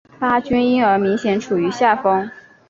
[0.17, 2.27] 巴军因而明显处于下风。